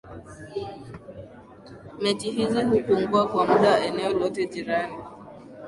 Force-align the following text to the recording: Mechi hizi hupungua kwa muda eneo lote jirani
Mechi 2.01 2.31
hizi 2.31 2.61
hupungua 2.61 3.27
kwa 3.27 3.45
muda 3.47 3.79
eneo 3.85 4.13
lote 4.19 4.45
jirani 4.47 4.95